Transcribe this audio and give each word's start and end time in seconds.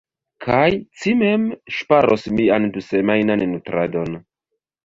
Kaj 0.45 0.69
ci 1.01 1.13
mem 1.19 1.43
ŝparos 1.79 2.25
mian 2.39 2.67
dusemajnan 2.79 3.47
nutradon. 3.53 4.21